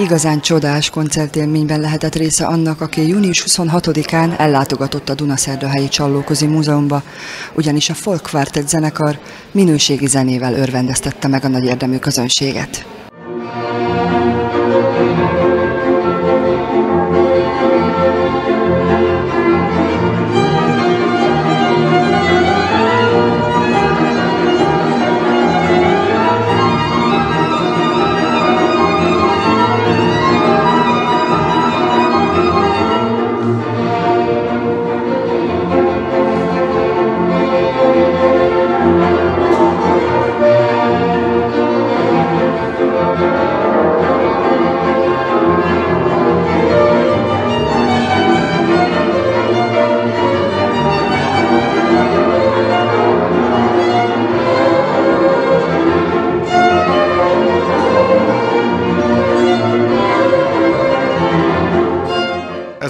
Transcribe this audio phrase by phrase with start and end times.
[0.00, 7.02] Igazán csodás koncertélményben lehetett része annak, aki június 26-án ellátogatott a Dunaszerdahelyi Csallókozi Múzeumba,
[7.54, 9.18] ugyanis a Folk Quartet zenekar
[9.52, 12.99] minőségi zenével örvendeztette meg a nagy érdemű közönséget.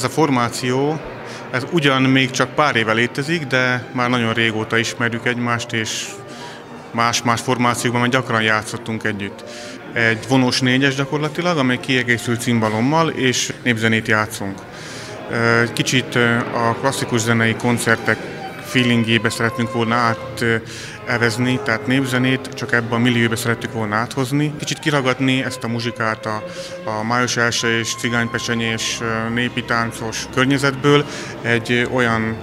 [0.01, 1.01] Ez a formáció,
[1.51, 6.07] ez ugyan még csak pár éve létezik, de már nagyon régóta ismerjük egymást, és
[6.91, 9.45] más-más formációkban már gyakran játszottunk együtt.
[9.93, 14.59] Egy vonós négyes gyakorlatilag, amely kiegészül cimbalommal, és népzenét játszunk.
[15.73, 16.15] Kicsit
[16.55, 18.19] a klasszikus zenei koncertek
[18.71, 24.55] feelingébe szeretnénk volna átevezni, tehát népzenét csak ebben a millióbe szerettük volna áthozni.
[24.59, 26.45] Kicsit kiragadni ezt a muzsikát a,
[26.85, 29.01] a május első és cigánypecsenyés
[29.35, 31.05] népi táncos környezetből
[31.43, 32.37] egy olyan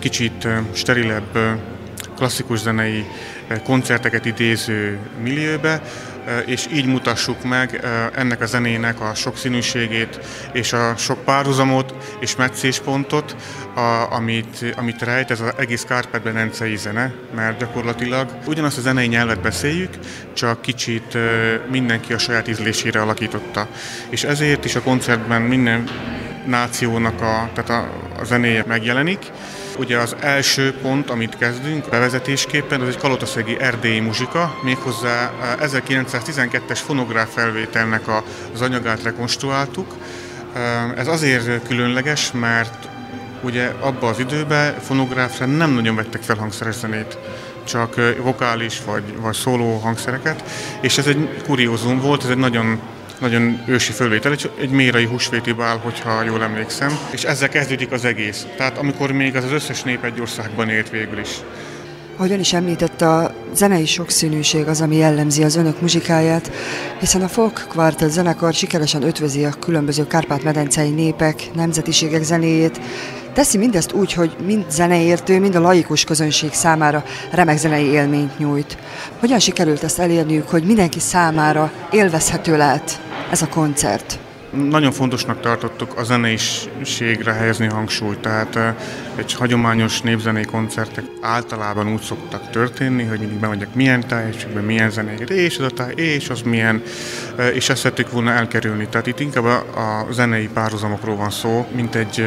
[0.00, 1.38] kicsit sterilebb
[2.16, 3.04] klasszikus zenei
[3.64, 5.82] koncerteket idéző millióbe,
[6.46, 10.18] és így mutassuk meg ennek a zenének a sokszínűségét
[10.52, 13.36] és a sok párhuzamot és meccéspontot,
[14.10, 19.40] amit, amit rejt ez az egész Kárpát Benencei zene, mert gyakorlatilag ugyanazt a zenei nyelvet
[19.40, 19.94] beszéljük,
[20.32, 21.18] csak kicsit
[21.70, 23.68] mindenki a saját ízlésére alakította.
[24.08, 25.88] És ezért is a koncertben minden
[26.46, 27.88] nációnak a, tehát a,
[28.20, 29.18] a zenéje megjelenik,
[29.78, 36.76] Ugye az első pont, amit kezdünk bevezetésképpen, az egy kalotaszegi erdélyi muzsika, méghozzá 1912-es eh,
[36.76, 38.02] fonográf felvételnek
[38.54, 39.94] az anyagát rekonstruáltuk.
[40.54, 42.88] Eh, ez azért különleges, mert
[43.42, 47.18] ugye abban az időben fonográfra nem nagyon vettek fel hangszeres zenét
[47.64, 50.44] csak eh, vokális vagy, vagy szóló hangszereket,
[50.80, 52.80] és ez egy kuriózum volt, ez egy nagyon
[53.20, 58.04] nagyon ősi fölvétel, egy, egy mérai húsvéti bál, hogyha jól emlékszem, és ezzel kezdődik az
[58.04, 58.46] egész.
[58.56, 61.30] Tehát amikor még az az összes nép egy országban élt végül is.
[62.16, 66.50] Ahogy ön is említett, a zenei sokszínűség az, ami jellemzi az önök muzsikáját,
[67.00, 72.80] hiszen a folk quartet zenekar sikeresen ötvözi a különböző kárpát-medencei népek, nemzetiségek zenéjét,
[73.34, 78.78] Teszi mindezt úgy, hogy mind zeneértő, mind a laikus közönség számára remek zenei élményt nyújt.
[79.18, 83.00] Hogyan sikerült ezt elérniük, hogy mindenki számára élvezhető lehet
[83.30, 84.25] ez a koncert?
[84.50, 88.58] Nagyon fontosnak tartottuk a zeneiségre helyezni hangsúlyt, tehát
[89.14, 95.30] egy hagyományos népzenei koncertek általában úgy szoktak történni, hogy mindig bemegyek milyen tájegységben, milyen zenéket,
[95.30, 96.82] és az a táj, és az milyen,
[97.52, 98.88] és ezt szerettük volna elkerülni.
[98.88, 102.26] Tehát itt inkább a, a zenei párhuzamokról van szó, mint egy,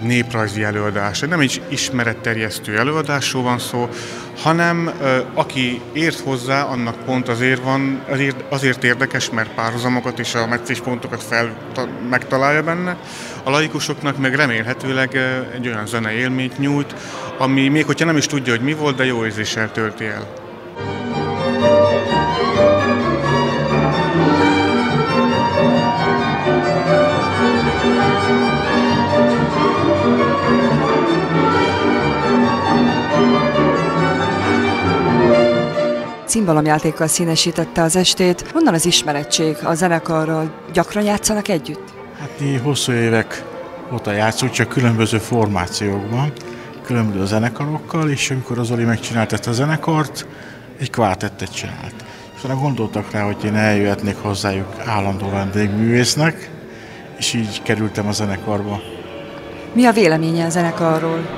[0.00, 1.20] egy néprajzi előadás.
[1.20, 3.88] Nem egy ismeretterjesztő előadásról van szó,
[4.42, 4.90] hanem
[5.34, 8.02] aki ért hozzá, annak pont azért van,
[8.48, 11.56] azért, érdekes, mert párhuzamokat és a pontokat fel,
[12.10, 12.96] megtalálja benne.
[13.42, 15.16] A laikusoknak meg remélhetőleg
[15.54, 16.94] egy olyan zenei élményt nyújt,
[17.38, 20.49] ami még hogyha nem is tudja, hogy mi volt, de jó érzéssel tölti el.
[36.30, 38.50] Cimbalomjátékkal színesítette az estét.
[38.52, 40.52] Honnan az ismerettség a zenekarral?
[40.72, 41.92] Gyakran játszanak együtt?
[42.18, 43.44] Hát mi hosszú évek
[43.92, 46.32] óta játszunk, csak különböző formációkban,
[46.84, 50.26] különböző zenekarokkal, és amikor az Oli megcsinált ezt a zenekart,
[50.80, 51.94] egy kvártettet csinált.
[52.36, 56.50] És utána gondoltak rá, hogy én eljöhetnék hozzájuk állandó vendégművésznek,
[57.18, 58.80] és így kerültem a zenekarba.
[59.72, 61.28] Mi a véleménye a zenekarról?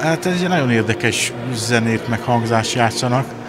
[0.00, 3.40] Hát ez egy nagyon érdekes zenét, meg hangzást játszanak.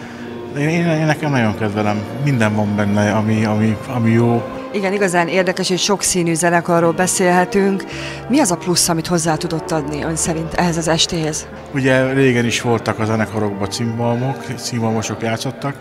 [0.57, 2.03] Én, én, én nekem nagyon kedvelem.
[2.23, 4.43] Minden van benne, ami, ami, ami jó.
[4.73, 7.83] Igen, igazán érdekes és sokszínű zenekarról beszélhetünk.
[8.27, 11.47] Mi az a plusz, amit hozzá tudott adni ön szerint ehhez az estéhez?
[11.73, 15.75] Ugye régen is voltak a zenekarokban cimbalmok, cimbalmosok játszottak,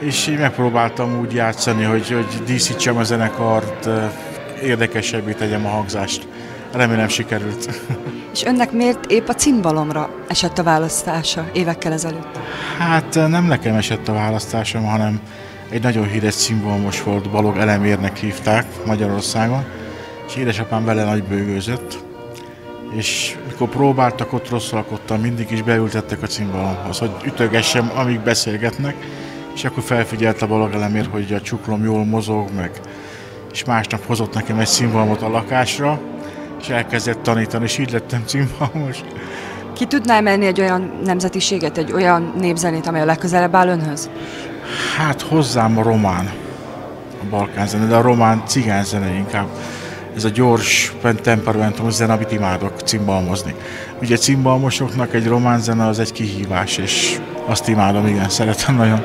[0.00, 3.88] és így megpróbáltam úgy játszani, hogy, hogy díszítsem a zenekart,
[4.62, 6.28] érdekesebbé tegyem a hangzást.
[6.76, 7.80] Remélem sikerült.
[8.32, 12.38] És önnek miért épp a cimbalomra esett a választása évekkel ezelőtt?
[12.78, 15.20] Hát nem nekem esett a választásom, hanem
[15.70, 19.64] egy nagyon híres szimbolmos volt, Balog Elemérnek hívták Magyarországon,
[20.26, 21.98] és édesapám vele nagy bőgőzött,
[22.96, 28.94] és mikor próbáltak, ott rosszalkodtam, mindig is beültettek a cimbalomhoz, hogy ütögessem, amíg beszélgetnek,
[29.54, 32.70] és akkor felfigyelt a Balog Elemér, hogy a csuklom jól mozog, meg
[33.52, 36.00] és másnap hozott nekem egy cimbalomot a lakásra,
[36.60, 39.00] és elkezdett tanítani, és így lettem cimbalmos.
[39.74, 44.10] Ki tudná emelni egy olyan nemzetiséget, egy olyan népzenét, amely a legközelebb áll önhöz?
[44.96, 46.30] Hát hozzám a román,
[47.22, 49.48] a balkán zene, de a román cigány zene inkább.
[50.16, 50.92] Ez a gyors,
[51.22, 53.54] temperamentumos zene, amit imádok cimbalmozni.
[54.00, 59.04] Ugye cimbalmosoknak egy román zene az egy kihívás, és azt imádom, igen, szeretem nagyon.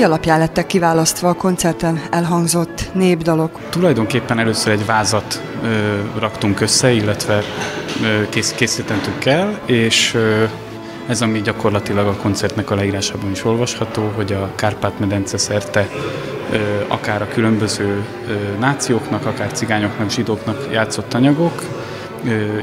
[0.00, 3.60] Mi alapján lettek kiválasztva a koncerten elhangzott népdalok?
[3.70, 5.68] Tulajdonképpen először egy vázat ö,
[6.18, 7.42] raktunk össze, illetve
[8.02, 10.44] ö, kész, készítettük el, és ö,
[11.06, 15.88] ez ami gyakorlatilag a koncertnek a leírásában is olvasható, hogy a Kárpát-medence szerte
[16.88, 18.04] akár a különböző
[18.58, 21.62] nációknak, akár cigányoknak, zsidóknak játszott anyagok,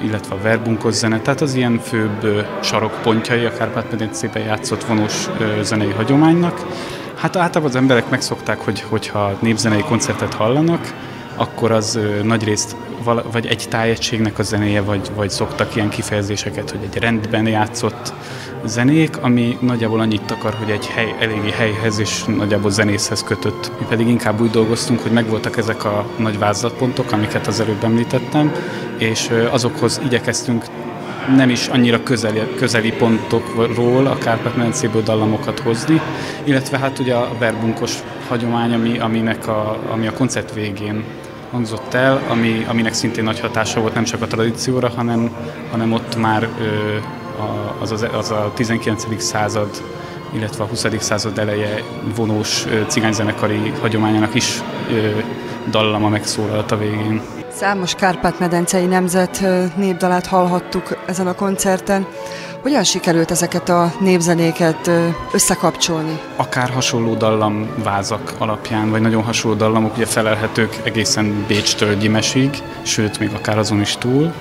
[0.04, 5.30] illetve a verbunkos zene, tehát az ilyen főbb sarokpontjai a Kárpát-medencében játszott vonós
[5.62, 6.66] zenei hagyománynak,
[7.18, 10.94] Hát általában az emberek megszokták, hogy, hogyha népzenei koncertet hallanak,
[11.36, 12.76] akkor az nagy részt
[13.32, 18.14] vagy egy tájegységnek a zenéje, vagy, vagy szoktak ilyen kifejezéseket, hogy egy rendben játszott
[18.66, 23.72] zenék, ami nagyjából annyit akar, hogy egy hely, eléggé helyhez és nagyjából zenészhez kötött.
[23.80, 28.52] Mi pedig inkább úgy dolgoztunk, hogy megvoltak ezek a nagy vázlatpontok, amiket az előbb említettem,
[28.98, 30.66] és azokhoz igyekeztünk
[31.36, 36.02] nem is annyira közeli, közeli pontokról a Kárpát-medencéből dallamokat hozni,
[36.44, 37.94] illetve hát ugye a verbunkos
[38.28, 41.04] hagyomány, ami, aminek a, ami a koncert végén
[41.52, 45.36] hangzott el, ami, aminek szintén nagy hatása volt nem csak a tradícióra, hanem,
[45.72, 46.96] hanem ott már ö,
[47.80, 49.22] az, az, az a 19.
[49.22, 49.70] század,
[50.36, 50.86] illetve a 20.
[51.00, 51.84] század eleje
[52.16, 55.10] vonós cigányzenekari hagyományának is ö,
[55.70, 57.22] dallama megszólalt a végén.
[57.58, 59.44] Számos Kárpát-medencei nemzet
[59.76, 62.08] népdalát hallhattuk ezen a koncerten.
[62.68, 64.90] Hogyan sikerült ezeket a népzenéket
[65.32, 66.20] összekapcsolni?
[66.36, 73.30] Akár hasonló dallamvázak alapján, vagy nagyon hasonló dallamok ugye felelhetők egészen Bécstől Gyimesig, sőt, még
[73.34, 74.34] akár azon is túl,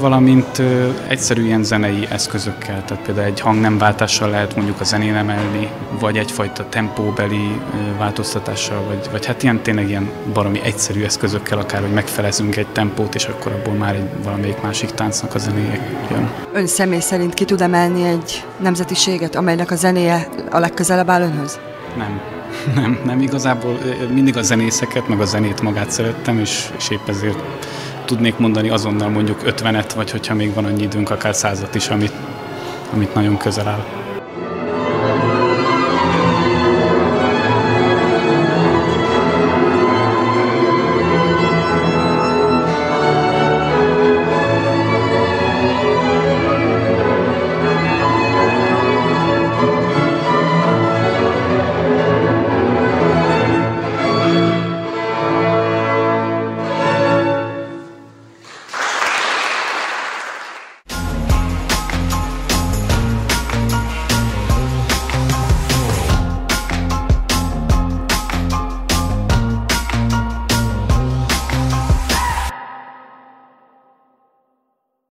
[0.00, 0.62] valamint
[1.08, 5.68] egyszerű ilyen zenei eszközökkel, tehát például egy hangnemváltással lehet mondjuk a zenén emelni,
[6.00, 7.60] vagy egyfajta tempóbeli
[7.98, 13.14] változtatással, vagy, vagy hát ilyen tényleg ilyen valami egyszerű eszközökkel, akár hogy megfelezünk egy tempót,
[13.14, 15.80] és akkor abból már egy valamelyik másik táncnak a zenéje
[16.10, 16.30] jön.
[16.52, 21.58] Ön személy szerint ki tud emelni egy nemzetiséget, amelynek a zenéje a legközelebb áll önhöz?
[21.96, 22.20] Nem.
[22.80, 23.78] Nem, nem igazából
[24.12, 27.38] mindig a zenészeket, meg a zenét magát szerettem, és, és épp ezért
[28.04, 32.12] tudnék mondani azonnal mondjuk 50-et, vagy hogyha még van annyi időnk, akár százat is, amit,
[32.92, 34.03] amit nagyon közel áll.